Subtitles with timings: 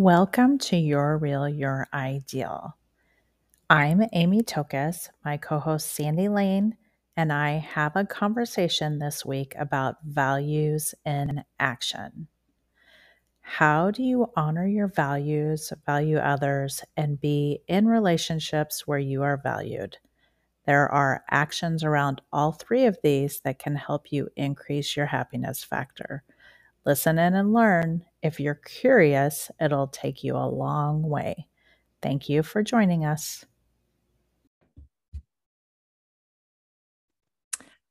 [0.00, 2.74] Welcome to Your Real, Your Ideal.
[3.68, 6.78] I'm Amy Tokus, my co host Sandy Lane,
[7.18, 12.28] and I have a conversation this week about values in action.
[13.42, 19.36] How do you honor your values, value others, and be in relationships where you are
[19.36, 19.98] valued?
[20.64, 25.62] There are actions around all three of these that can help you increase your happiness
[25.62, 26.24] factor.
[26.86, 28.06] Listen in and learn.
[28.22, 31.46] If you're curious, it'll take you a long way.
[32.00, 33.44] Thank you for joining us.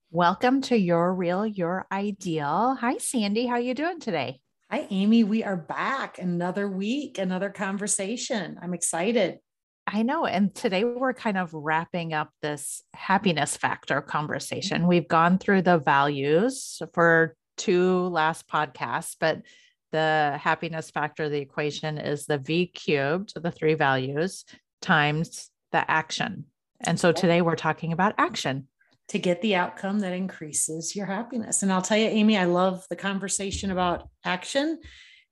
[0.10, 2.78] Welcome to Your Real, Your Ideal.
[2.82, 3.46] Hi, Sandy.
[3.46, 4.42] How you doing today?
[4.72, 5.24] Hi, Amy.
[5.24, 8.58] We are back another week, another conversation.
[8.60, 9.38] I'm excited.
[9.86, 10.26] I know.
[10.26, 14.88] And today we're kind of wrapping up this happiness factor conversation.
[14.88, 19.44] We've gone through the values for two last podcasts, but
[19.92, 24.46] the happiness factor of the equation is the V cubed, the three values,
[24.82, 26.46] times the action.
[26.82, 28.68] And so today we're talking about action.
[29.10, 31.64] To get the outcome that increases your happiness.
[31.64, 34.80] And I'll tell you, Amy, I love the conversation about action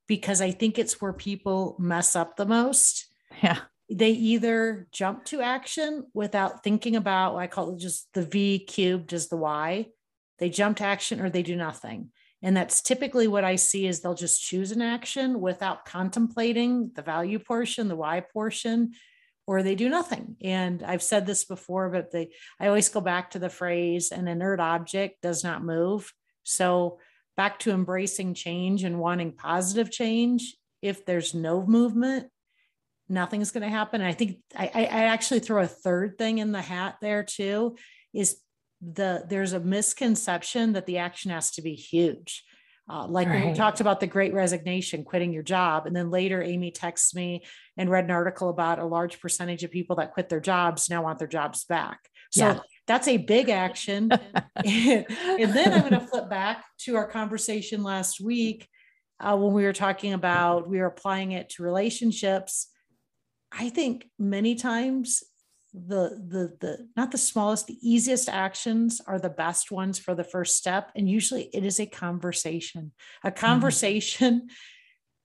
[0.07, 3.07] because I think it's where people mess up the most.
[3.43, 3.59] Yeah.
[3.89, 9.13] They either jump to action without thinking about, I call it just the V cubed
[9.13, 9.87] is the Y.
[10.39, 12.11] They jump to action or they do nothing.
[12.47, 17.01] And that's typically what I see is they'll just choose an action without contemplating the
[17.01, 18.93] value portion, the why portion,
[19.45, 20.37] or they do nothing.
[20.41, 24.29] And I've said this before, but they I always go back to the phrase an
[24.29, 26.13] inert object does not move.
[26.43, 26.99] So
[27.35, 30.55] back to embracing change and wanting positive change.
[30.81, 32.27] If there's no movement,
[33.09, 33.99] nothing's going to happen.
[33.99, 37.75] And I think I, I actually throw a third thing in the hat there too
[38.13, 38.37] is
[38.81, 42.43] the there's a misconception that the action has to be huge.
[42.89, 43.41] Uh, like right.
[43.41, 45.85] when we talked about the great resignation, quitting your job.
[45.87, 47.43] And then later, Amy texts me
[47.75, 51.03] and read an article about a large percentage of people that quit their jobs now
[51.03, 51.99] want their jobs back.
[52.31, 52.59] So yeah.
[52.87, 54.09] that's a big action.
[54.65, 58.69] and, then I'm going to flip back to our conversation last week
[59.19, 62.67] uh, when we were talking about we were applying it to relationships.
[63.51, 65.23] I think many times
[65.87, 70.23] the the the not the smallest the easiest actions are the best ones for the
[70.23, 70.91] first step.
[70.95, 72.91] And usually it is a conversation.
[73.23, 73.39] A mm-hmm.
[73.39, 74.47] conversation mm-hmm.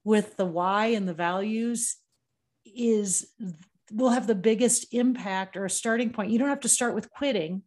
[0.05, 1.97] with the why and the values
[2.65, 3.29] is
[3.93, 6.31] will have the biggest impact or a starting point.
[6.31, 7.63] You don't have to start with quitting.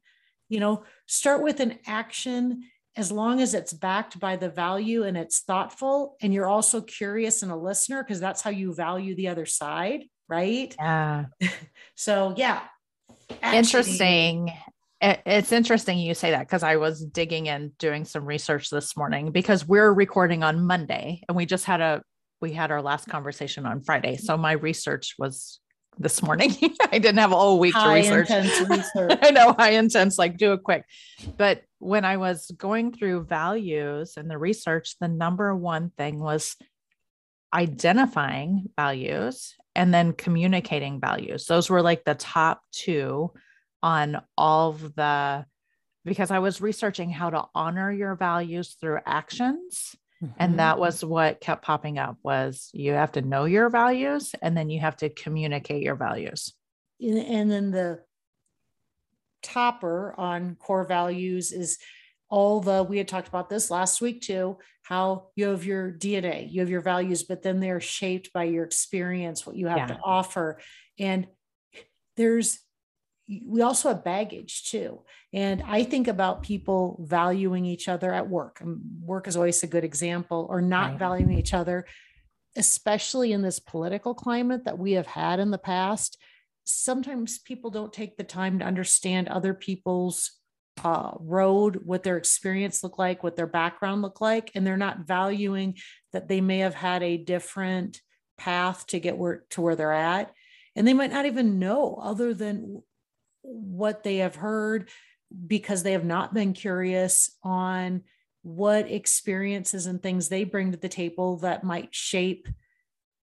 [0.50, 2.64] You know start with an action
[2.98, 7.42] as long as it's backed by the value and it's thoughtful and you're also curious
[7.42, 10.76] and a listener because that's how you value the other side right?
[10.80, 11.26] Yeah.
[11.96, 12.62] So yeah
[13.42, 14.52] Actually, interesting
[15.02, 19.32] it's interesting you say that because I was digging and doing some research this morning
[19.32, 22.02] because we're recording on Monday and we just had a
[22.42, 24.18] we had our last conversation on Friday.
[24.18, 25.60] So my research was
[25.98, 26.54] this morning.
[26.92, 28.30] I didn't have a whole week high to research.
[28.70, 29.20] research.
[29.22, 30.86] I know high intense, like do it quick.
[31.38, 36.56] But when I was going through values and the research, the number one thing was
[37.54, 41.46] identifying values and then communicating values.
[41.46, 43.32] Those were like the top two
[43.84, 45.46] on all of the,
[46.06, 49.96] because I was researching how to honor your values through actions.
[50.24, 50.34] Mm-hmm.
[50.38, 54.56] And that was what kept popping up was you have to know your values and
[54.56, 56.54] then you have to communicate your values.
[57.02, 58.00] And then the
[59.44, 61.78] topper on core values is
[62.30, 66.52] all the we had talked about this last week too how you have your dna
[66.52, 69.88] you have your values but then they're shaped by your experience what you have yeah.
[69.88, 70.60] to offer
[71.00, 71.28] and
[72.18, 72.60] there's
[73.48, 75.02] we also have baggage too
[75.34, 79.68] and i think about people valuing each other at work and work is always a
[79.68, 81.00] good example or not right.
[81.00, 81.86] valuing each other
[82.58, 86.18] especially in this political climate that we have had in the past
[86.66, 90.32] sometimes people don't take the time to understand other people's
[90.84, 95.08] uh, road, what their experience looked like, what their background looked like, and they're not
[95.08, 95.78] valuing
[96.14, 98.02] that they may have had a different
[98.38, 100.34] path to get where to where they're at,
[100.76, 102.82] and they might not even know other than
[103.42, 104.90] what they have heard
[105.48, 108.04] because they have not been curious on
[108.42, 112.48] what experiences and things they bring to the table that might shape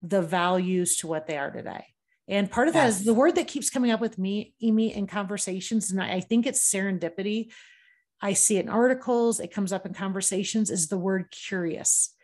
[0.03, 1.87] the values to what they are today.
[2.29, 2.83] And part of yes.
[2.83, 6.21] that is the word that keeps coming up with me, Amy, in conversations, and I
[6.21, 7.51] think it's serendipity.
[8.21, 12.15] I see it in articles, it comes up in conversations, is the word curious.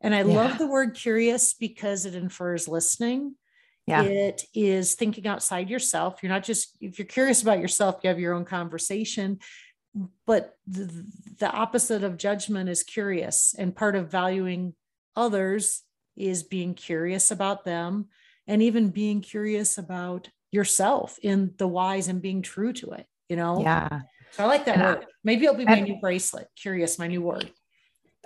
[0.00, 0.34] And I yeah.
[0.34, 3.36] love the word curious because it infers listening.
[3.86, 4.02] Yeah.
[4.02, 6.22] It is thinking outside yourself.
[6.22, 9.38] You're not just, if you're curious about yourself, you have your own conversation.
[10.26, 11.06] But the,
[11.38, 13.54] the opposite of judgment is curious.
[13.56, 14.74] And part of valuing
[15.14, 15.82] others
[16.16, 18.06] is being curious about them
[18.46, 23.36] and even being curious about yourself in the whys and being true to it, you
[23.36, 23.60] know?
[23.60, 24.00] Yeah.
[24.32, 25.06] So I like that and word.
[25.24, 26.48] Maybe it'll be my new bracelet.
[26.56, 27.50] Curious, my new word.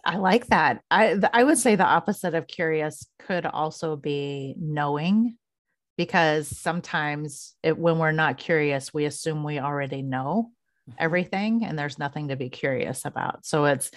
[0.04, 0.82] I like that.
[0.90, 5.36] I I would say the opposite of curious could also be knowing
[5.96, 10.52] because sometimes it, when we're not curious, we assume we already know
[10.88, 10.96] mm-hmm.
[10.98, 13.44] everything and there's nothing to be curious about.
[13.44, 13.90] So it's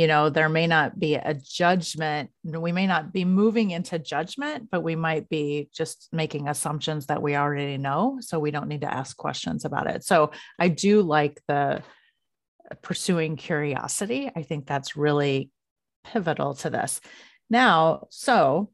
[0.00, 2.30] you know, there may not be a judgment.
[2.42, 7.20] We may not be moving into judgment, but we might be just making assumptions that
[7.20, 8.16] we already know.
[8.22, 10.02] So we don't need to ask questions about it.
[10.02, 11.82] So I do like the
[12.80, 14.30] pursuing curiosity.
[14.34, 15.50] I think that's really
[16.02, 17.02] pivotal to this.
[17.50, 18.70] Now, so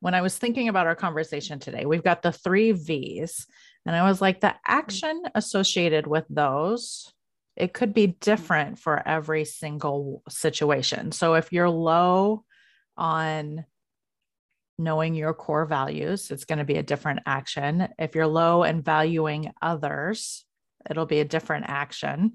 [0.00, 3.46] when I was thinking about our conversation today, we've got the three V's,
[3.84, 4.56] and I was like, the mm.
[4.64, 7.12] action associated with those,
[7.56, 11.12] it could be different for every single situation.
[11.12, 12.44] So if you're low
[12.96, 13.64] on
[14.78, 17.88] knowing your core values, it's going to be a different action.
[17.98, 20.44] If you're low in valuing others,
[20.88, 22.32] it'll be a different action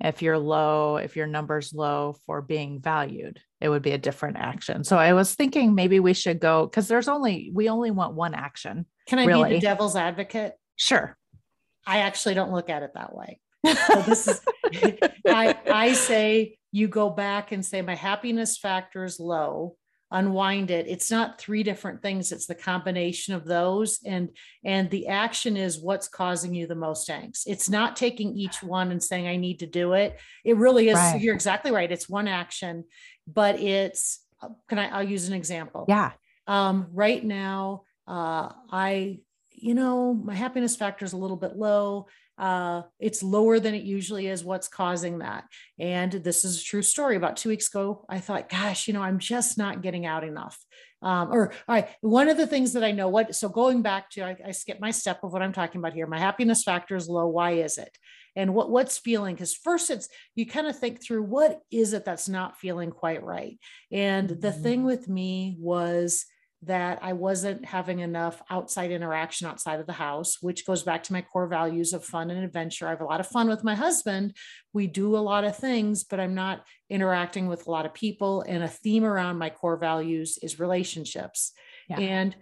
[0.00, 4.38] if you're low, if your number's low for being valued, it would be a different
[4.38, 4.82] action.
[4.82, 8.34] So I was thinking maybe we should go because there's only, we only want one
[8.34, 8.86] action.
[9.06, 9.50] Can I really.
[9.50, 10.54] be the devil's advocate?
[10.76, 11.16] Sure.
[11.86, 13.40] I actually don't look at it that way.
[13.66, 14.40] So this is,
[15.26, 19.76] I, I say you go back and say my happiness factor is low.
[20.12, 20.88] Unwind it.
[20.88, 22.32] It's not three different things.
[22.32, 24.00] It's the combination of those.
[24.04, 24.30] And
[24.64, 27.42] and the action is what's causing you the most angst.
[27.46, 30.18] It's not taking each one and saying i need to do it.
[30.44, 30.96] It really is.
[30.96, 31.20] Right.
[31.20, 31.92] you're exactly right.
[31.92, 32.84] It's one action
[33.26, 34.20] but it's
[34.68, 35.84] can i i'll use an example.
[35.88, 36.12] Yeah.
[36.46, 39.20] Um right now uh i
[39.52, 42.06] you know my happiness factor is a little bit low
[42.40, 44.42] uh, it's lower than it usually is.
[44.42, 45.44] What's causing that?
[45.78, 47.16] And this is a true story.
[47.16, 50.58] About two weeks ago, I thought, gosh, you know, I'm just not getting out enough.
[51.02, 54.08] Um, or all right, one of the things that I know what, so going back
[54.12, 56.06] to, I, I skip my step of what I'm talking about here.
[56.06, 57.26] My happiness factor is low.
[57.26, 57.96] Why is it?
[58.36, 59.34] And what what's feeling?
[59.34, 63.22] Because first it's you kind of think through what is it that's not feeling quite
[63.22, 63.58] right.
[63.92, 66.24] And the thing with me was
[66.62, 71.12] that I wasn't having enough outside interaction outside of the house, which goes back to
[71.14, 72.86] my core values of fun and adventure.
[72.86, 74.36] I have a lot of fun with my husband.
[74.74, 78.42] We do a lot of things, but I'm not interacting with a lot of people.
[78.42, 81.52] And a theme around my core values is relationships.
[81.88, 81.98] Yeah.
[81.98, 82.36] And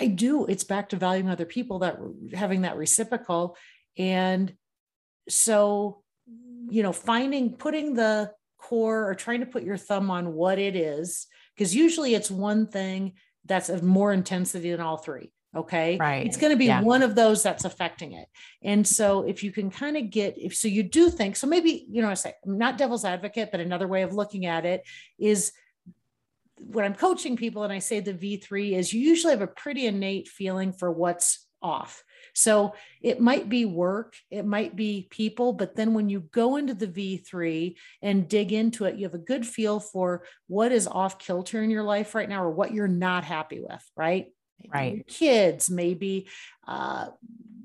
[0.00, 1.98] I do, it's back to valuing other people that
[2.32, 3.58] having that reciprocal.
[3.98, 4.54] And
[5.28, 6.02] so,
[6.70, 10.74] you know, finding, putting the core or trying to put your thumb on what it
[10.74, 13.12] is, because usually it's one thing
[13.44, 15.32] that's of more intensity than all three.
[15.54, 15.98] Okay.
[15.98, 16.24] Right.
[16.24, 16.80] It's going to be yeah.
[16.80, 18.26] one of those that's affecting it.
[18.62, 21.86] And so if you can kind of get, if so you do think, so maybe,
[21.90, 24.82] you know, I say, I'm not devil's advocate, but another way of looking at it
[25.18, 25.52] is
[26.56, 29.86] when I'm coaching people and I say the V3 is you usually have a pretty
[29.86, 32.02] innate feeling for what's off.
[32.34, 36.74] So it might be work, it might be people, but then when you go into
[36.74, 41.18] the V3 and dig into it, you have a good feel for what is off
[41.18, 44.26] kilter in your life right now or what you're not happy with, right?
[44.60, 45.06] Maybe right.
[45.06, 46.28] kids, maybe
[46.66, 47.08] uh,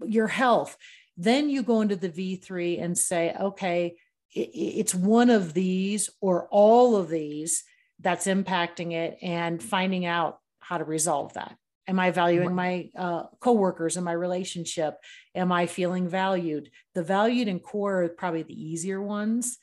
[0.05, 0.77] your health.
[1.17, 3.95] Then you go into the V3 and say, okay,
[4.33, 7.63] it's one of these or all of these
[7.99, 11.55] that's impacting it and finding out how to resolve that.
[11.87, 14.95] Am I valuing my uh, coworkers and my relationship?
[15.33, 16.69] Am I feeling valued?
[16.95, 19.57] The valued and core are probably the easier ones.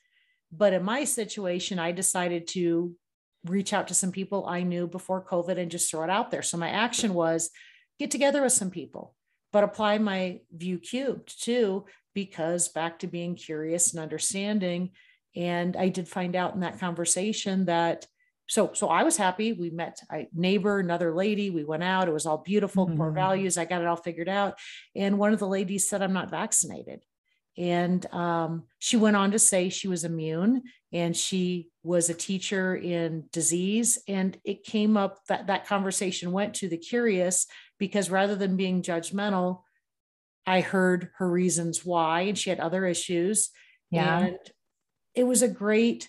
[0.51, 2.95] But in my situation, I decided to
[3.45, 6.43] reach out to some people I knew before COVID and just throw it out there.
[6.43, 7.51] So my action was
[7.99, 9.15] get together with some people,
[9.53, 14.93] but apply my V cubed too, because back to being curious and understanding.
[15.37, 18.07] And I did find out in that conversation that
[18.47, 19.53] so so i was happy.
[19.53, 22.97] We met a neighbor another lady we went out it was all beautiful mm-hmm.
[22.97, 24.59] core values i got it all figured out.
[24.95, 27.05] And one of the ladies said i'm not vaccinated.
[27.57, 32.75] And um, she went on to say she was immune and she was a teacher
[32.75, 33.99] in disease.
[34.09, 37.47] And it came up that that conversation went to the curious
[37.79, 39.61] because rather than being judgmental
[40.47, 43.51] i heard her reasons why and she had other issues.
[43.91, 44.19] Yeah.
[44.19, 44.39] And
[45.15, 46.09] it was a great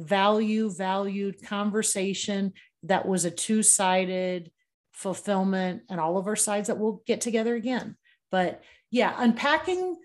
[0.00, 2.52] value valued conversation
[2.84, 4.50] that was a two sided
[4.92, 7.96] fulfillment and all of our sides that we'll get together again.
[8.30, 9.96] But yeah, unpacking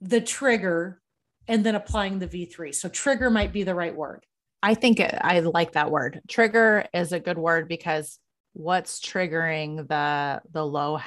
[0.00, 1.00] the trigger
[1.46, 2.74] and then applying the V3.
[2.74, 4.24] So trigger might be the right word.
[4.62, 6.20] I think I like that word.
[6.28, 8.18] Trigger is a good word because
[8.54, 11.00] what's triggering the the low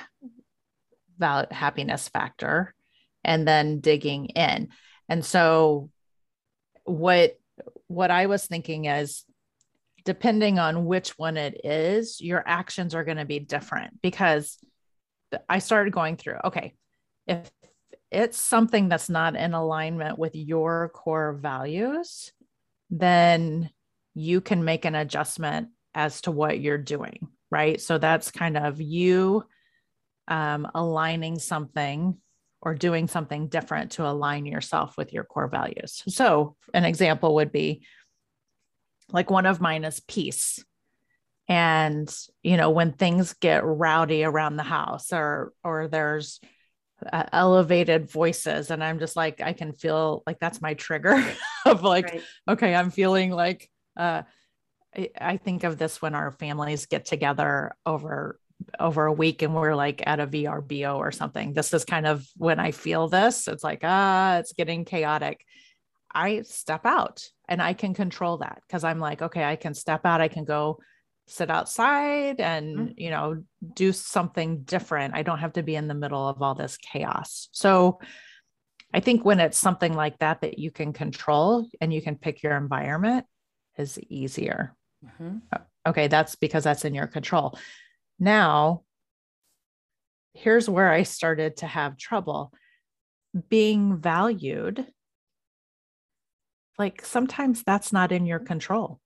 [1.17, 2.73] val- happiness factor
[3.23, 4.69] and then digging in.
[5.09, 5.89] And so
[6.83, 7.39] what
[7.87, 9.23] what I was thinking is
[10.05, 14.57] depending on which one it is, your actions are going to be different because
[15.49, 16.75] I started going through, okay,
[17.27, 17.51] if
[18.09, 22.31] it's something that's not in alignment with your core values,
[22.89, 23.69] then
[24.13, 27.81] you can make an adjustment as to what you're doing, right?
[27.81, 29.43] So that's kind of you
[30.27, 32.17] um, aligning something
[32.61, 36.03] or doing something different to align yourself with your core values.
[36.07, 37.83] So, an example would be
[39.11, 40.63] like one of mine is peace.
[41.47, 46.41] And, you know, when things get rowdy around the house or, or there's
[47.13, 51.23] uh, elevated voices, and I'm just like, I can feel like that's my trigger
[51.65, 52.23] of like, right.
[52.49, 54.23] okay, I'm feeling like, uh,
[54.95, 58.39] I, I think of this when our families get together over
[58.79, 61.53] over a week and we're like at a VRBO or something.
[61.53, 63.47] This is kind of when I feel this.
[63.47, 65.43] It's like, ah, it's getting chaotic.
[66.13, 70.05] I step out and I can control that because I'm like, okay, I can step
[70.05, 70.79] out, I can go
[71.27, 72.91] sit outside and, mm-hmm.
[72.95, 75.13] you know, do something different.
[75.13, 77.49] I don't have to be in the middle of all this chaos.
[77.51, 77.99] So
[78.93, 82.41] I think when it's something like that that you can control and you can pick
[82.41, 83.25] your environment
[83.77, 84.75] is easier.
[85.05, 85.37] Mm-hmm.
[85.85, 87.57] Okay, that's because that's in your control.
[88.19, 88.83] Now,
[90.33, 92.51] here's where I started to have trouble
[93.49, 94.85] being valued
[96.77, 98.99] like sometimes that's not in your control.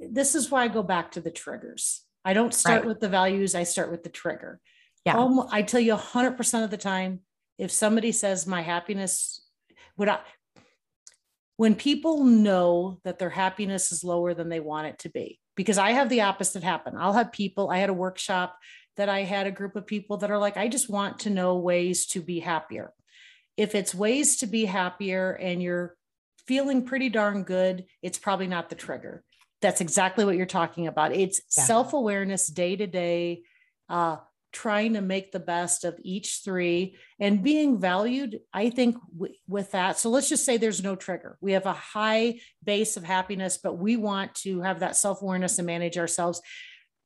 [0.00, 2.02] This is why I go back to the triggers.
[2.24, 2.86] I don't start right.
[2.86, 4.60] with the values, I start with the trigger.
[5.04, 5.18] Yeah.
[5.18, 7.20] Um, I tell you 100% of the time,
[7.58, 9.46] if somebody says my happiness,
[9.98, 10.20] would I,
[11.56, 15.78] when people know that their happiness is lower than they want it to be, because
[15.78, 16.94] I have the opposite happen.
[16.96, 18.56] I'll have people, I had a workshop
[18.96, 21.56] that I had a group of people that are like, I just want to know
[21.56, 22.92] ways to be happier.
[23.56, 25.96] If it's ways to be happier and you're
[26.46, 29.22] feeling pretty darn good, it's probably not the trigger.
[29.62, 31.12] That's exactly what you're talking about.
[31.12, 31.64] It's yeah.
[31.64, 33.42] self awareness day to day,
[33.88, 34.16] uh,
[34.54, 38.40] trying to make the best of each three and being valued.
[38.52, 39.98] I think w- with that.
[39.98, 41.36] So let's just say there's no trigger.
[41.40, 45.58] We have a high base of happiness, but we want to have that self awareness
[45.58, 46.40] and manage ourselves.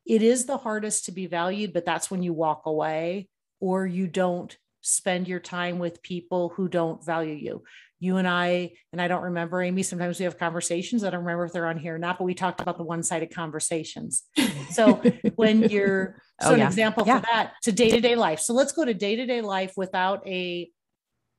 [0.05, 3.27] It is the hardest to be valued, but that's when you walk away
[3.59, 7.63] or you don't spend your time with people who don't value you
[7.99, 11.03] you and I, and I don't remember, Amy, sometimes we have conversations.
[11.03, 13.03] I don't remember if they're on here or not, but we talked about the one
[13.03, 14.23] sided conversations.
[14.71, 15.01] So
[15.35, 16.61] when you're, oh, so oh, yeah.
[16.61, 17.19] an example yeah.
[17.19, 18.39] for that to day to day life.
[18.39, 20.69] So let's go to day to day life without a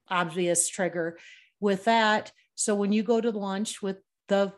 [0.09, 1.19] obvious trigger
[1.61, 2.31] with that.
[2.57, 3.97] So when you go to lunch with
[4.29, 4.53] the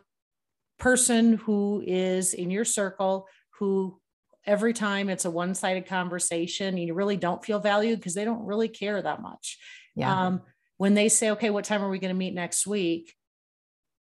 [0.79, 3.27] person who is in your circle,
[3.59, 4.01] who
[4.45, 8.45] every time it's a one sided conversation, you really don't feel valued because they don't
[8.45, 9.57] really care that much.
[9.95, 10.27] Yeah.
[10.27, 10.41] Um,
[10.77, 13.13] when they say, okay, what time are we going to meet next week?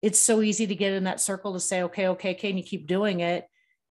[0.02, 2.64] It's so easy to get in that circle to say, okay, okay, okay, and you
[2.64, 3.46] keep doing it.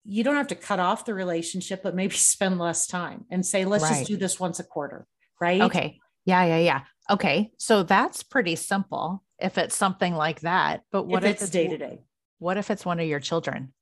[0.03, 3.65] You don't have to cut off the relationship, but maybe spend less time and say,
[3.65, 3.99] let's right.
[3.99, 5.05] just do this once a quarter.
[5.39, 5.61] Right.
[5.61, 5.99] Okay.
[6.25, 6.45] Yeah.
[6.45, 6.59] Yeah.
[6.59, 6.81] Yeah.
[7.09, 7.51] Okay.
[7.57, 10.81] So that's pretty simple if it's something like that.
[10.91, 11.99] But what if, if it's day to day?
[12.39, 13.73] What if it's one of your children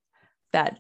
[0.52, 0.80] that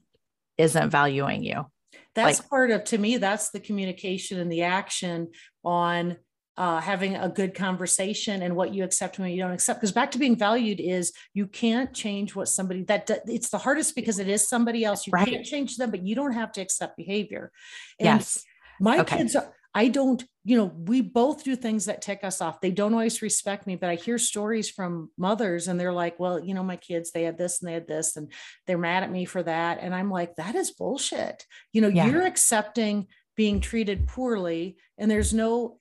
[0.59, 1.65] isn't valuing you?
[2.13, 5.29] That's like, part of, to me, that's the communication and the action
[5.63, 6.17] on
[6.57, 9.79] uh, having a good conversation and what you accept and what you don't accept.
[9.79, 13.95] Because back to being valued is you can't change what somebody that it's the hardest
[13.95, 15.07] because it is somebody else.
[15.07, 15.25] You right.
[15.25, 17.51] can't change them, but you don't have to accept behavior.
[17.97, 18.43] And yes.
[18.81, 19.17] My okay.
[19.17, 22.59] kids are, I don't, you know, we both do things that tick us off.
[22.59, 26.43] They don't always respect me, but I hear stories from mothers and they're like, well,
[26.43, 28.31] you know, my kids, they had this and they had this and
[28.65, 29.77] they're mad at me for that.
[29.79, 31.45] And I'm like, that is bullshit.
[31.71, 32.07] You know, yeah.
[32.07, 33.07] you're accepting
[33.37, 35.79] being treated poorly and there's no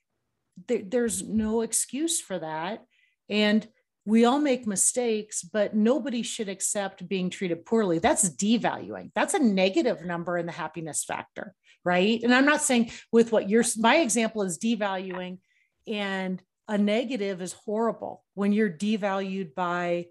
[0.66, 2.84] there, there's no excuse for that.
[3.28, 3.66] And
[4.04, 7.98] we all make mistakes, but nobody should accept being treated poorly.
[7.98, 9.10] That's devaluing.
[9.14, 11.54] That's a negative number in the happiness factor,
[11.84, 12.22] right?
[12.22, 15.38] And I'm not saying with what your my example is devaluing
[15.86, 20.06] and a negative is horrible when you're devalued by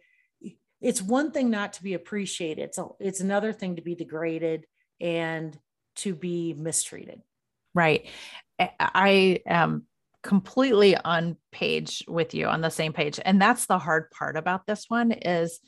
[0.80, 2.64] it's one thing not to be appreciated.
[2.64, 4.66] It's it's another thing to be degraded
[5.00, 5.58] and
[5.98, 7.22] to be mistreated.
[7.74, 8.08] Right.
[8.60, 9.86] I am
[10.24, 14.66] completely on page with you on the same page and that's the hard part about
[14.66, 15.60] this one is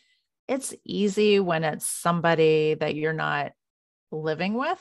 [0.47, 3.51] it's easy when it's somebody that you're not
[4.11, 4.79] living with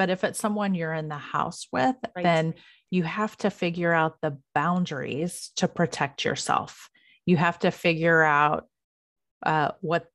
[0.00, 2.22] but if it's someone you're in the house with right.
[2.22, 2.54] then
[2.90, 6.88] you have to figure out the boundaries to protect yourself
[7.26, 8.66] you have to figure out
[9.44, 10.06] uh, what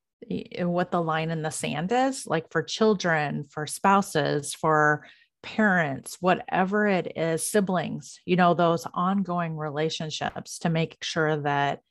[0.62, 5.06] what the line in the sand is like for children for spouses for
[5.46, 11.82] parents, whatever it is, siblings, you know, those ongoing relationships to make sure that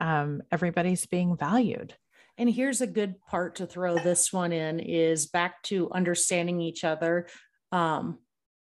[0.00, 1.94] um, everybody's being valued.
[2.40, 6.84] And here's a good part to throw this one in is back to understanding each
[6.84, 7.28] other.
[7.70, 8.18] Um,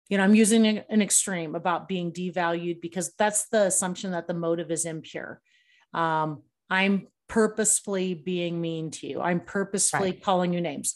[0.09, 4.33] you know i'm using an extreme about being devalued because that's the assumption that the
[4.33, 5.41] motive is impure.
[5.93, 9.21] Um, i'm purposefully being mean to you.
[9.21, 10.23] I'm purposefully right.
[10.23, 10.95] calling you names.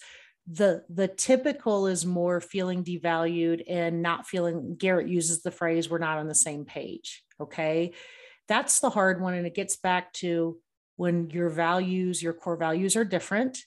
[0.49, 5.97] The the typical is more feeling devalued and not feeling garrett uses the phrase we're
[5.97, 7.93] not on the same page okay?
[8.47, 10.57] That's the hard one and it gets back to
[11.01, 13.57] when your values your core values are different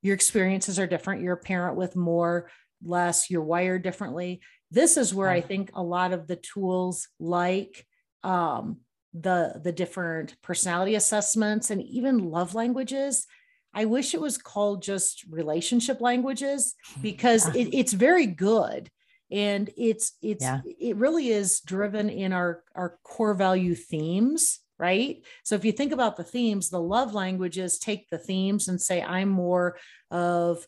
[0.00, 2.48] your experiences are different you're a parent with more
[2.82, 4.40] less you're wired differently.
[4.70, 7.86] This is where i think a lot of the tools like
[8.22, 8.78] um,
[9.12, 13.26] the the different personality assessments and even love languages
[13.74, 17.60] i wish it was called just relationship languages because yeah.
[17.60, 18.90] it, it's very good.
[19.30, 20.60] And it's it's yeah.
[20.80, 25.24] it really is driven in our our core value themes right?
[25.44, 29.02] So if you think about the themes the love languages take the themes and say
[29.02, 29.78] i'm more
[30.10, 30.66] of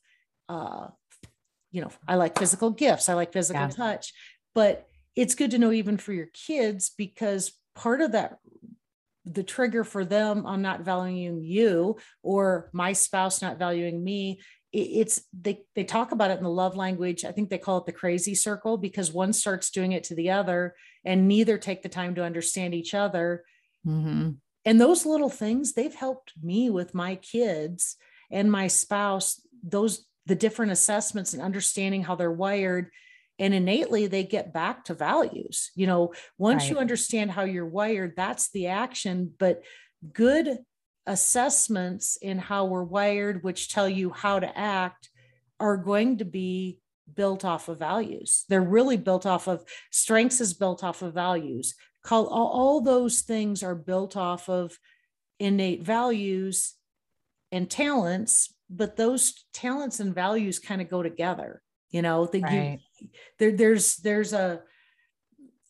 [0.49, 0.87] uh
[1.71, 3.69] you know i like physical gifts i like physical yeah.
[3.69, 4.13] touch.
[4.55, 8.39] But it's good to know even for your kids because part of that
[9.27, 14.39] the trigger for them on not valuing you or my spouse not valuing me
[14.73, 17.25] it's they they talk about it in the love language.
[17.25, 20.31] I think they call it the crazy circle because one starts doing it to the
[20.31, 23.45] other and neither take the time to understand each other
[23.87, 24.31] mm-hmm.
[24.65, 27.97] and those little things they've helped me with my kids
[28.31, 32.91] and my spouse those the different assessments and understanding how they're wired.
[33.39, 35.71] And innately they get back to values.
[35.75, 36.71] You know once right.
[36.71, 39.33] you understand how you're wired that's the action.
[39.39, 39.63] But
[40.13, 40.59] good
[41.07, 45.11] assessments in how we're wired which tell you how to act
[45.61, 46.81] are going to be
[47.15, 48.45] built off of values.
[48.49, 51.75] They're really built off of strengths is built off of values
[52.13, 54.79] all, all those things are built off of
[55.39, 56.75] innate values
[57.53, 62.81] and talents but those talents and values kind of go together you know the, right.
[62.99, 63.09] you,
[63.39, 64.61] there, there's there's a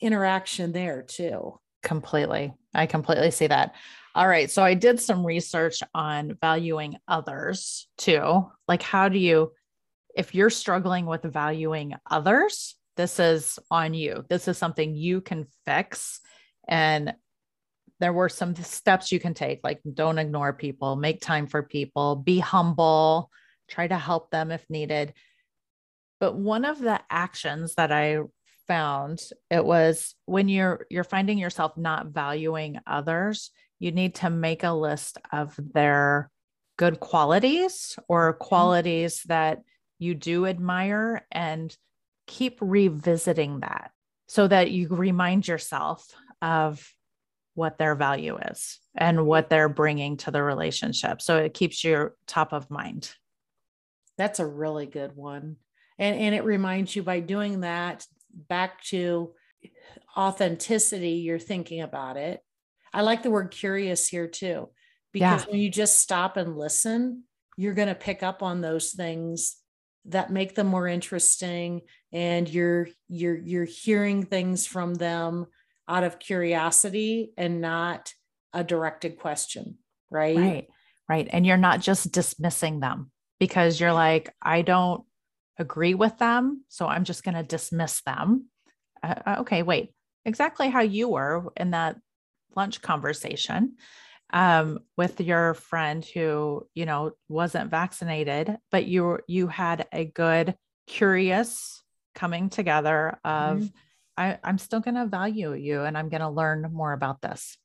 [0.01, 1.59] interaction there too.
[1.83, 2.53] Completely.
[2.75, 3.75] I completely see that.
[4.15, 8.51] All right so i did some research on valuing others too.
[8.67, 9.53] Like how do you
[10.17, 14.25] if you're struggling with valuing others this is on you.
[14.31, 16.21] This is something you can fix
[16.69, 17.15] and
[17.99, 22.17] there were some steps you can take like don't ignore people make time for people
[22.17, 23.31] be humble
[23.69, 25.13] try to help them if needed
[26.21, 28.19] but one of the actions that i
[28.67, 34.65] found it was when you're you're finding yourself not valuing others you need to make
[34.65, 36.31] a list of their
[36.77, 38.43] good qualities or mm-hmm.
[38.45, 39.63] qualities that
[39.99, 41.77] you do admire and
[42.27, 43.91] keep revisiting that
[44.29, 46.07] so that you remind yourself
[46.43, 46.87] of
[47.55, 51.23] what their value is and what they're bringing to the relationship.
[51.23, 53.13] So it keeps you top of mind.
[54.19, 55.57] That's a really good one.
[55.99, 59.33] And, and it reminds you by doing that back to
[60.17, 62.41] authenticity, you're thinking about it.
[62.93, 64.69] I like the word curious here too,
[65.13, 65.51] because yeah.
[65.51, 67.25] when you just stop and listen,
[67.57, 69.57] you're going to pick up on those things
[70.07, 75.47] that make them more interesting and you're you're you're hearing things from them
[75.89, 78.13] out of curiosity and not
[78.53, 79.79] a directed question,
[80.11, 80.37] right?
[80.37, 80.69] Right.
[81.09, 81.29] Right.
[81.31, 85.05] And you're not just dismissing them because you're like, I don't
[85.59, 86.65] agree with them.
[86.69, 88.47] So I'm just going to dismiss them.
[89.03, 89.63] Uh, uh, okay.
[89.63, 89.95] Wait,
[90.25, 91.97] exactly how you were in that
[92.57, 93.77] lunch conversation
[94.33, 100.57] um, with your friend who, you know, wasn't vaccinated, but you, you had a good,
[100.89, 101.83] curious
[102.15, 103.67] coming together of, mm-hmm
[104.17, 107.59] I, I'm still going to value you and I'm going to learn more about this.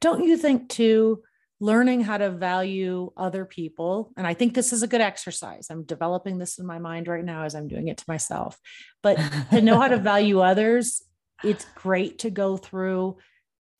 [0.00, 1.22] Don't you think, too,
[1.60, 4.12] learning how to value other people?
[4.16, 5.68] And I think this is a good exercise.
[5.70, 8.58] I'm developing this in my mind right now as I'm doing it to myself.
[9.02, 9.16] But
[9.50, 11.02] to know how to value others,
[11.44, 13.18] it's great to go through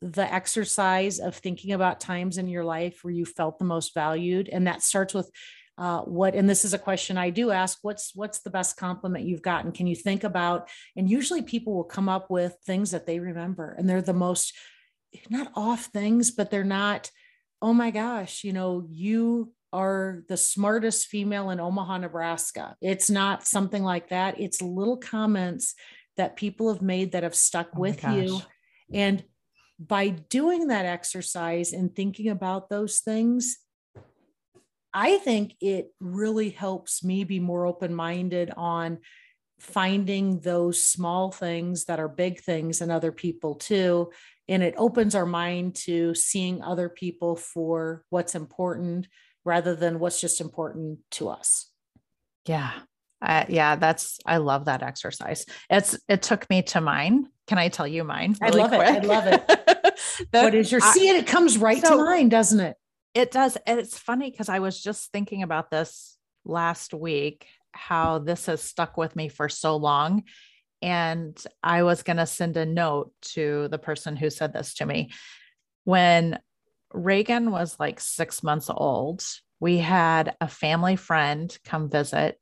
[0.02, 4.48] the exercise of thinking about times in your life where you felt the most valued.
[4.48, 5.30] And that starts with
[5.78, 9.26] uh, what and this is a question i do ask what's what's the best compliment
[9.26, 9.72] you've gotten?
[9.72, 13.74] Can you think about and usually people will come up with things that they remember
[13.78, 14.54] and they're the most
[15.30, 17.10] not off things but they're not
[17.62, 22.76] oh my gosh you know you are the smartest female in omaha nebraska.
[22.80, 24.40] It's not something like that.
[24.40, 25.74] It's little comments
[26.16, 28.40] that people have made that have stuck oh with you.
[28.92, 29.22] and
[29.78, 33.58] by doing that exercise and thinking about those things
[34.98, 39.00] I think it really helps me be more open minded on
[39.60, 44.10] finding those small things that are big things in other people too.
[44.48, 49.06] And it opens our mind to seeing other people for what's important
[49.44, 51.70] rather than what's just important to us.
[52.46, 52.70] Yeah.
[53.20, 55.44] Uh, yeah, that's I love that exercise.
[55.68, 57.26] It's it took me to mine.
[57.46, 58.34] Can I tell you mine?
[58.40, 58.88] Really I love quick?
[58.88, 59.04] it.
[59.04, 59.46] I love it.
[60.32, 61.16] the, what is your I, see it?
[61.16, 62.76] It comes right so, to mind, doesn't it?
[63.16, 63.56] It does.
[63.66, 68.60] And it's funny because I was just thinking about this last week, how this has
[68.60, 70.24] stuck with me for so long.
[70.82, 74.84] And I was going to send a note to the person who said this to
[74.84, 75.12] me.
[75.84, 76.38] When
[76.92, 79.24] Reagan was like six months old,
[79.60, 82.38] we had a family friend come visit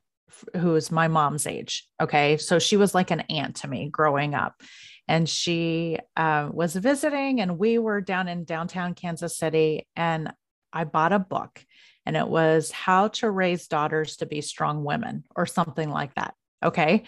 [0.57, 1.87] who is my mom's age.
[2.03, 2.37] Okay.
[2.37, 4.61] So she was like an aunt to me growing up.
[5.07, 9.87] And she uh, was visiting, and we were down in downtown Kansas City.
[9.95, 10.33] And
[10.75, 11.65] I bought a book,
[12.05, 16.35] and it was How to Raise Daughters to Be Strong Women or something like that.
[16.63, 17.05] Okay.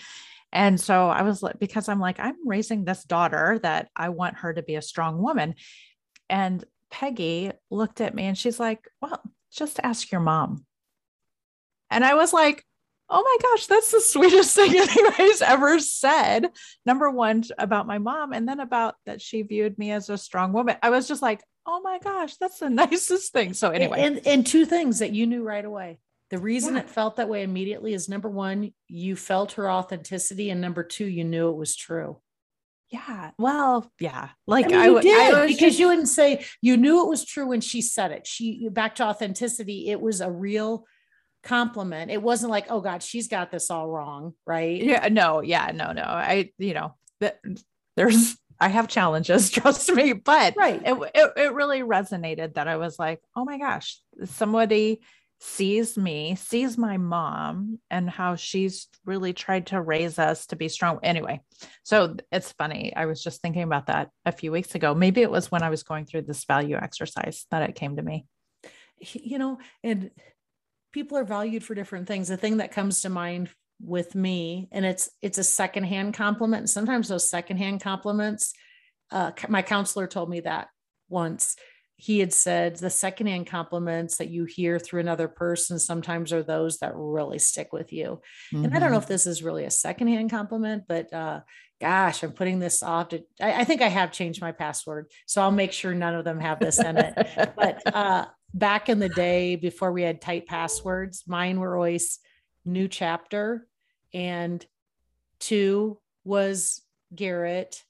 [0.52, 4.38] And so I was like, because I'm like, I'm raising this daughter that I want
[4.38, 5.54] her to be a strong woman.
[6.30, 9.20] And Peggy looked at me and she's like, Well,
[9.52, 10.64] just ask your mom.
[11.90, 12.64] And I was like,
[13.08, 16.48] Oh my gosh, that's the sweetest thing anybody's ever said.
[16.84, 20.52] Number one, about my mom, and then about that she viewed me as a strong
[20.52, 20.76] woman.
[20.82, 23.54] I was just like, oh my gosh, that's the nicest thing.
[23.54, 24.00] So, anyway.
[24.00, 25.98] And, and two things that you knew right away.
[26.30, 26.80] The reason yeah.
[26.80, 31.06] it felt that way immediately is number one, you felt her authenticity, and number two,
[31.06, 32.20] you knew it was true.
[32.90, 33.30] Yeah.
[33.38, 34.30] Well, yeah.
[34.46, 37.24] Like I, mean, I did I because just, you wouldn't say you knew it was
[37.24, 38.26] true when she said it.
[38.26, 39.88] She back to authenticity.
[39.90, 40.86] It was a real
[41.46, 42.10] compliment.
[42.10, 44.82] It wasn't like, oh God, she's got this all wrong, right?
[44.82, 45.08] Yeah.
[45.08, 45.40] No.
[45.40, 45.70] Yeah.
[45.74, 45.92] No.
[45.92, 46.02] No.
[46.02, 46.50] I.
[46.58, 46.94] You know
[47.96, 48.36] there's.
[48.58, 50.80] I have challenges, trust me, but right.
[50.82, 55.00] It, it it really resonated that I was like, oh my gosh, somebody
[55.40, 60.70] sees me, sees my mom and how she's really tried to raise us to be
[60.70, 60.98] strong.
[61.02, 61.42] Anyway,
[61.82, 62.96] so it's funny.
[62.96, 64.94] I was just thinking about that a few weeks ago.
[64.94, 68.02] Maybe it was when I was going through this value exercise that it came to
[68.02, 68.24] me.
[68.98, 70.10] You know, and
[70.96, 72.26] people are valued for different things.
[72.26, 73.50] The thing that comes to mind
[73.82, 76.60] with me, and it's it's a secondhand compliment.
[76.60, 78.54] And sometimes those secondhand compliments,
[79.10, 80.68] uh, my counselor told me that
[81.10, 81.54] once
[81.96, 86.78] he had said the secondhand compliments that you hear through another person sometimes are those
[86.78, 88.22] that really stick with you.
[88.54, 88.64] Mm-hmm.
[88.64, 89.02] And I don't know mm-hmm.
[89.02, 91.40] if this is really a secondhand compliment, but uh,
[91.80, 95.10] gosh, I'm putting this off to, I, I, think I have changed my password.
[95.26, 97.54] So I'll make sure none of them have this in it.
[97.56, 102.18] but uh, back in the day, before we had tight passwords, mine were always
[102.64, 103.66] new chapter
[104.12, 104.64] and
[105.38, 106.82] two was
[107.14, 107.82] Garrett.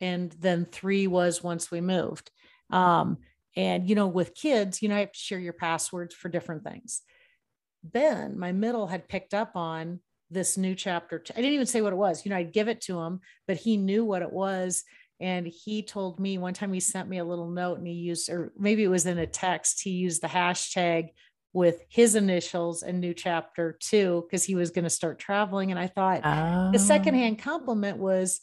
[0.00, 2.30] And then three was once we moved.
[2.70, 3.18] Um,
[3.56, 6.62] and, you know, with kids, you know, I have to share your passwords for different
[6.62, 7.00] things.
[7.82, 11.22] Ben, my middle, had picked up on this new chapter.
[11.30, 12.24] I didn't even say what it was.
[12.24, 14.84] You know, I'd give it to him, but he knew what it was.
[15.20, 18.28] And he told me one time he sent me a little note and he used,
[18.28, 21.10] or maybe it was in a text, he used the hashtag
[21.52, 25.70] with his initials and new chapter two because he was going to start traveling.
[25.70, 26.70] And I thought oh.
[26.70, 28.42] the secondhand compliment was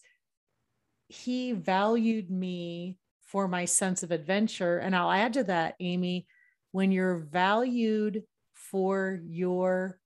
[1.09, 4.79] he valued me for my sense of adventure.
[4.79, 6.25] And I'll add to that, Amy,
[6.71, 9.99] when you're valued for your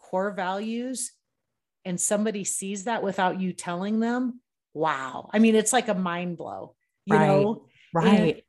[0.00, 1.12] core values
[1.84, 4.40] and somebody sees that without you telling them,
[4.74, 5.30] wow.
[5.32, 7.26] I mean, it's like a mind blow, you right.
[7.26, 7.66] know?
[7.92, 8.06] Right.
[8.06, 8.42] And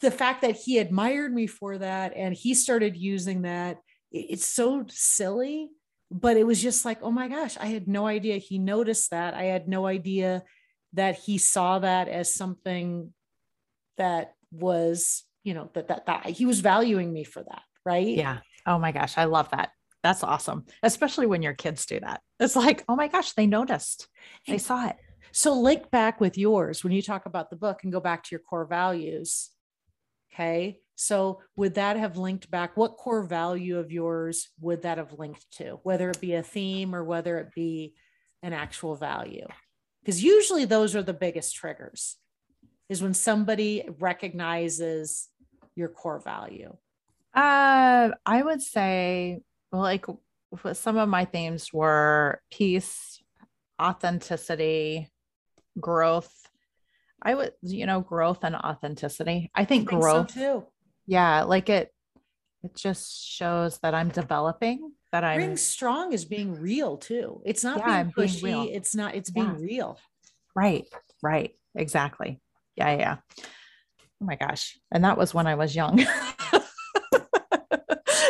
[0.00, 3.78] the fact that he admired me for that and he started using that,
[4.12, 5.70] it's so silly,
[6.10, 9.34] but it was just like, oh my gosh, I had no idea he noticed that.
[9.34, 10.44] I had no idea
[10.92, 13.12] that he saw that as something
[13.96, 18.06] that was, you know, that that that he was valuing me for that, right?
[18.06, 18.38] Yeah.
[18.66, 19.70] Oh my gosh, I love that.
[20.02, 20.66] That's awesome.
[20.82, 22.20] Especially when your kids do that.
[22.38, 24.06] It's like, oh my gosh, they noticed.
[24.46, 24.96] They saw it.
[25.36, 28.28] So link back with yours when you talk about the book and go back to
[28.30, 29.50] your core values.
[30.32, 30.78] Okay.
[30.94, 32.76] So would that have linked back?
[32.76, 36.94] What core value of yours would that have linked to, whether it be a theme
[36.94, 37.94] or whether it be
[38.44, 39.48] an actual value?
[40.00, 42.16] Because usually those are the biggest triggers
[42.88, 45.30] is when somebody recognizes
[45.74, 46.76] your core value?
[47.34, 49.40] Uh, I would say,
[49.72, 50.06] like,
[50.74, 53.20] some of my themes were peace,
[53.82, 55.10] authenticity,
[55.80, 56.32] growth.
[57.22, 59.50] I would, you know, growth and authenticity.
[59.54, 60.66] I think, I think growth so too.
[61.06, 61.90] Yeah, like it.
[62.62, 64.92] It just shows that I'm developing.
[65.12, 67.42] That I'm being strong is being real too.
[67.44, 68.44] It's not yeah, being pushy.
[68.44, 69.14] Being it's not.
[69.14, 69.64] It's being yeah.
[69.64, 69.98] real.
[70.54, 70.86] Right.
[71.22, 71.54] Right.
[71.74, 72.40] Exactly
[72.76, 73.16] yeah, yeah.
[74.20, 74.78] Oh my gosh.
[74.92, 75.98] And that was when I was young.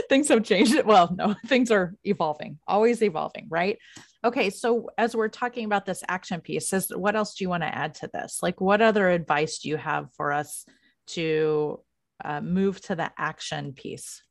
[0.08, 0.84] things have changed.
[0.84, 3.78] Well, no, things are evolving, always evolving, right?
[4.24, 7.62] Okay, so as we're talking about this action piece, is what else do you want
[7.62, 8.38] to add to this?
[8.42, 10.64] Like, what other advice do you have for us
[11.08, 11.80] to
[12.24, 14.22] uh, move to the action piece?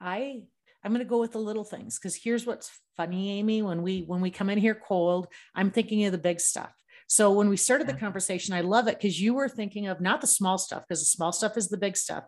[0.00, 0.42] I
[0.84, 3.62] I'm going to go with the little things because here's what's funny, Amy.
[3.62, 6.72] When we when we come in here cold, I'm thinking of the big stuff.
[7.06, 10.20] So when we started the conversation, I love it because you were thinking of not
[10.20, 12.24] the small stuff because the small stuff is the big stuff.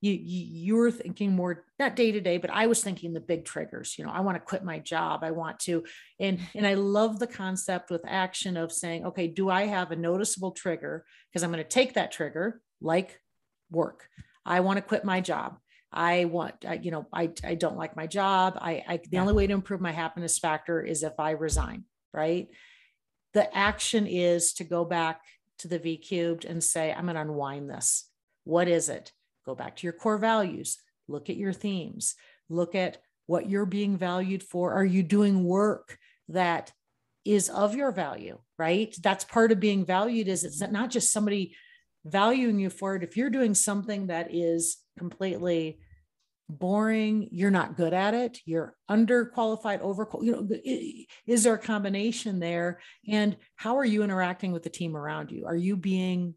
[0.00, 3.20] You, you you were thinking more not day to day, but I was thinking the
[3.20, 3.98] big triggers.
[3.98, 5.24] You know, I want to quit my job.
[5.24, 5.84] I want to,
[6.20, 9.96] and and I love the concept with action of saying, okay, do I have a
[9.96, 11.04] noticeable trigger?
[11.28, 13.20] Because I'm going to take that trigger, like
[13.70, 14.08] work.
[14.46, 15.58] I want to quit my job.
[15.92, 18.58] I want, I, you know, I, I don't like my job.
[18.60, 19.20] I, I the yeah.
[19.20, 22.48] only way to improve my happiness factor is if I resign, right?
[23.34, 25.22] The action is to go back
[25.60, 28.08] to the V cubed and say, I'm going to unwind this.
[28.44, 29.12] What is it?
[29.48, 30.76] Go back to your core values.
[31.08, 32.16] Look at your themes.
[32.50, 34.74] Look at what you're being valued for.
[34.74, 35.96] Are you doing work
[36.28, 36.70] that
[37.24, 38.94] is of your value, right?
[39.02, 41.56] That's part of being valued is it's not just somebody
[42.04, 43.02] valuing you for it.
[43.02, 45.80] If you're doing something that is completely
[46.50, 50.48] boring, you're not good at it, you're underqualified, over, you know,
[51.26, 52.80] is there a combination there?
[53.08, 55.46] And how are you interacting with the team around you?
[55.46, 56.34] Are you being,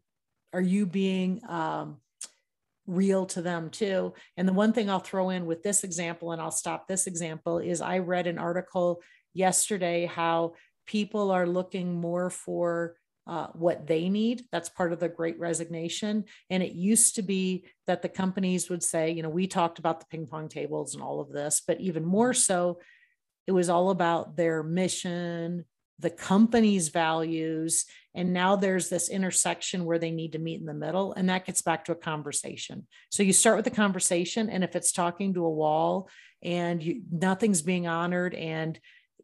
[0.54, 1.98] are you being, um,
[2.86, 4.14] real to them too.
[4.36, 7.58] And the one thing I'll throw in with this example, and I'll stop this example,
[7.58, 9.02] is I read an article
[9.34, 10.54] yesterday how
[10.86, 14.42] people are looking more for uh, what they need.
[14.50, 16.24] That's part of the great resignation.
[16.50, 20.00] And it used to be that the companies would say, you know, we talked about
[20.00, 22.80] the ping pong tables and all of this, but even more so,
[23.46, 25.64] it was all about their mission,
[26.02, 27.86] the company's values.
[28.14, 31.12] And now there's this intersection where they need to meet in the middle.
[31.14, 32.86] And that gets back to a conversation.
[33.10, 34.50] So you start with the conversation.
[34.50, 36.10] And if it's talking to a wall
[36.42, 38.78] and you, nothing's being honored and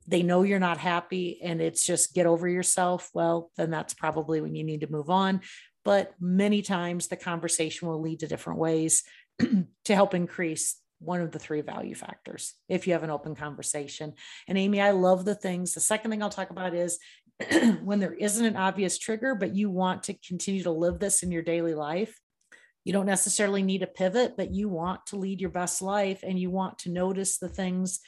[0.06, 4.40] they know you're not happy and it's just get over yourself, well, then that's probably
[4.40, 5.42] when you need to move on.
[5.84, 9.02] But many times the conversation will lead to different ways
[9.38, 14.14] to help increase one of the three value factors if you have an open conversation.
[14.48, 15.74] And Amy, I love the things.
[15.74, 16.98] The second thing I'll talk about is
[17.82, 21.30] when there isn't an obvious trigger, but you want to continue to live this in
[21.30, 22.18] your daily life.
[22.84, 26.38] You don't necessarily need a pivot, but you want to lead your best life and
[26.38, 28.00] you want to notice the things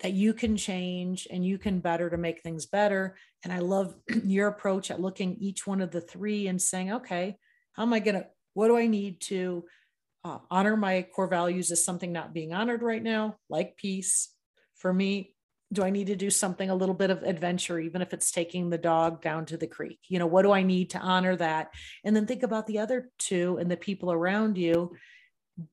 [0.00, 3.16] that you can change and you can better to make things better.
[3.42, 7.36] And I love your approach at looking each one of the three and saying, okay,
[7.72, 9.64] how am I going to, what do I need to
[10.26, 14.30] uh, honor my core values is something not being honored right now, like peace?
[14.76, 15.34] For me,
[15.72, 18.70] do I need to do something a little bit of adventure, even if it's taking
[18.70, 19.98] the dog down to the creek?
[20.08, 21.70] You know, what do I need to honor that?
[22.04, 24.96] And then think about the other two and the people around you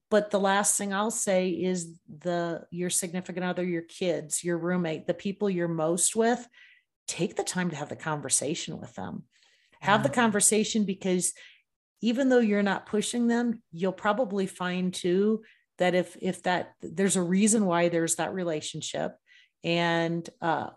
[0.10, 5.08] but the last thing I'll say is the your significant other, your kids, your roommate,
[5.08, 6.48] the people you're most with,
[7.08, 9.24] take the time to have the conversation with them.
[9.82, 11.34] Have the conversation because
[12.04, 15.42] even though you're not pushing them, you'll probably find too
[15.78, 19.16] that if if that there's a reason why there's that relationship
[19.64, 20.68] and uh,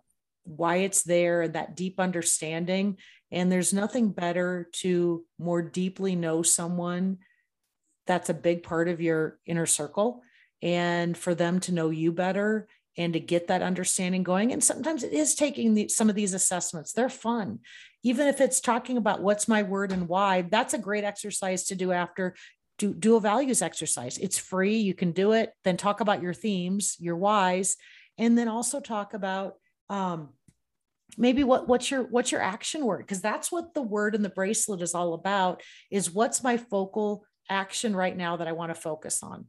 [0.45, 2.99] why it's there and that deep understanding.
[3.33, 7.19] And there's nothing better to more deeply know someone
[8.07, 10.23] that's a big part of your inner circle
[10.62, 14.53] and for them to know you better and to get that understanding going.
[14.53, 16.93] And sometimes it is taking the, some of these assessments.
[16.93, 17.61] They're fun.
[18.03, 21.75] Even if it's talking about what's my word and why that's a great exercise to
[21.75, 22.35] do after
[22.79, 24.19] do, do a values exercise.
[24.19, 24.77] It's free.
[24.77, 25.51] You can do it.
[25.65, 27.77] Then talk about your themes your whys
[28.19, 29.55] and then also talk about
[29.89, 30.31] um,
[31.17, 32.99] maybe what what's your what's your action word?
[32.99, 37.25] Because that's what the word in the bracelet is all about is what's my focal
[37.49, 39.47] action right now that I want to focus on.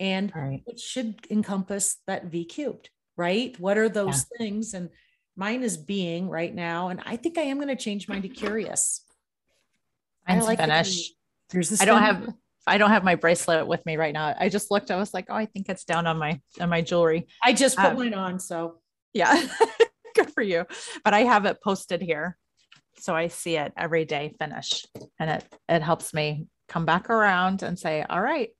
[0.00, 0.62] And right.
[0.66, 3.54] it should encompass that V cubed, right?
[3.60, 4.38] What are those yeah.
[4.38, 4.74] things?
[4.74, 4.88] And
[5.36, 6.88] mine is being right now.
[6.88, 9.04] And I think I am going to change mine to curious.
[10.26, 11.12] Mine's I like finish.
[11.50, 12.28] There's this I don't have
[12.66, 14.34] I don't have my bracelet with me right now.
[14.38, 16.80] I just looked, I was like, oh, I think it's down on my on my
[16.82, 17.26] jewelry.
[17.44, 18.38] I just put um, mine on.
[18.38, 18.80] So
[19.12, 19.46] yeah.
[20.14, 20.66] Good for you.
[21.04, 22.36] But I have it posted here.
[22.98, 24.84] So I see it every day finish.
[25.18, 28.50] And it it helps me come back around and say, all right.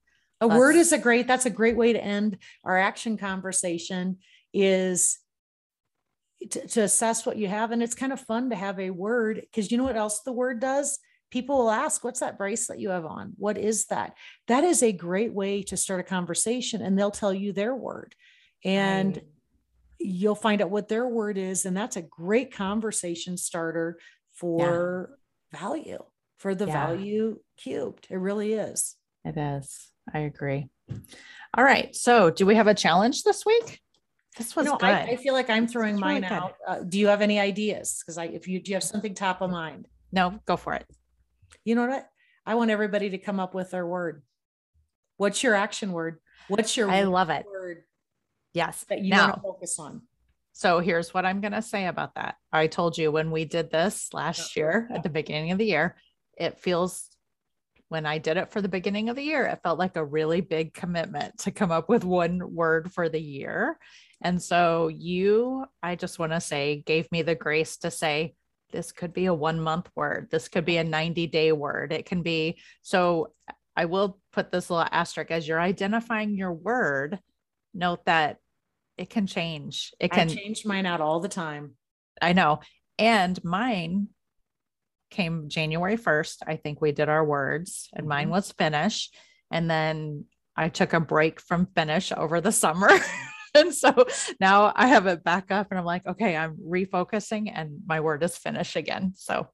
[0.41, 4.19] A word is a great, that's a great way to end our action conversation
[4.53, 5.19] is
[6.51, 7.73] to, to assess what you have.
[7.73, 10.33] And it's kind of fun to have a word because you know what else the
[10.33, 10.99] word does?
[11.31, 13.35] People will ask, what's that bracelet you have on?
[13.37, 14.15] What is that?
[14.49, 18.15] That is a great way to start a conversation and they'll tell you their word.
[18.65, 19.27] And right.
[19.99, 21.67] you'll find out what their word is.
[21.67, 23.99] And that's a great conversation starter
[24.33, 25.11] for
[25.53, 25.61] yeah.
[25.61, 26.03] value
[26.39, 26.73] for the yeah.
[26.73, 28.07] value cubed.
[28.11, 28.97] It really is.
[29.25, 29.89] It is.
[30.13, 30.69] I agree.
[31.57, 31.95] All right.
[31.95, 33.81] So, do we have a challenge this week?
[34.37, 34.89] This was you know, good.
[34.89, 36.55] I, I, feel like I'm throwing this mine really out.
[36.67, 38.01] Uh, do you have any ideas?
[38.01, 39.89] Because I, if you do, you have something top of mind.
[40.13, 40.87] No, go for it.
[41.65, 42.09] You know what?
[42.47, 44.23] I want everybody to come up with their word.
[45.17, 46.19] What's your action word?
[46.49, 46.91] What's your?
[46.91, 47.45] I love it.
[47.47, 47.85] Word
[48.55, 48.85] Yes.
[48.89, 50.03] that you Now- want to focus on.
[50.53, 52.37] So here's what I'm going to say about that.
[52.53, 55.97] I told you when we did this last year at the beginning of the year,
[56.37, 57.09] it feels
[57.91, 60.41] when I did it for the beginning of the year, it felt like a really
[60.41, 63.79] big commitment to come up with one word for the year.
[64.23, 68.35] And so you, I just want to say, gave me the grace to say,
[68.71, 70.29] this could be a one month word.
[70.31, 71.93] This could be a 90 day word.
[71.93, 72.59] It can be.
[72.83, 73.33] So
[73.75, 77.19] I will put this little asterisk as you're identifying your word,
[77.75, 78.37] note that
[78.97, 79.93] it can change.
[79.99, 81.73] It I can change mine out all the time.
[82.23, 82.61] I know.
[83.01, 84.11] And mine
[85.11, 86.43] came January 1st.
[86.47, 88.33] I think we did our words, and mine Mhm.
[88.33, 89.11] was finish.
[89.51, 90.25] And then
[90.57, 92.89] I took a break from finish over the summer.
[93.55, 94.07] and so
[94.41, 98.23] now I have it back up, and I'm like, okay, I'm refocusing, and my word
[98.23, 99.13] is finish again.
[99.17, 99.49] So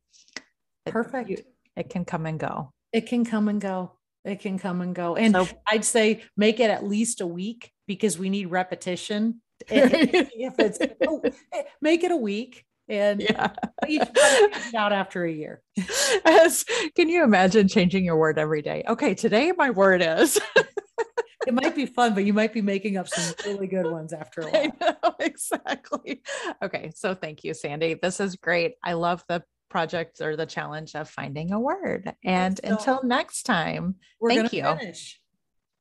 [0.85, 1.31] it- Perfect.
[1.31, 1.45] you-
[1.77, 2.73] it can come and go.
[2.93, 3.93] It can come and go.
[4.25, 5.17] It can come and go.
[5.17, 9.41] And So- I'd say make it at least a week because we need repetition.
[9.69, 13.53] if it's oh, eh, make it a week and yeah.
[13.89, 15.63] you should it out after a year.
[16.25, 18.85] As, can you imagine changing your word every day?
[18.89, 20.39] Okay, today my word is.
[21.47, 24.41] It might be fun, but you might be making up some really good ones after
[24.41, 24.73] a while.
[24.81, 26.23] know exactly.
[26.61, 27.95] Okay, so thank you, Sandy.
[27.95, 28.75] This is great.
[28.83, 32.13] I love the project or the challenge of finding a word.
[32.25, 34.79] And so- until next time, We're Thank gonna you.
[34.79, 35.21] finish.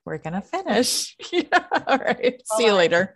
[0.06, 1.16] we're gonna finish.
[1.32, 1.66] yeah.
[1.88, 2.40] All right.
[2.58, 3.16] See you later.